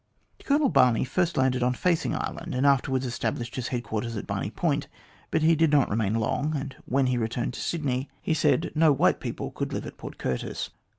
[0.45, 4.87] "Colonel Barney first landed on Facing Island, and afterwards established his headquarters at Barney Point;
[5.29, 8.91] but he did not remain long, and when he returned to Sydney, he said no
[8.91, 10.71] white 200 THE GLADSTONE COLONY people could live at Port Curtis.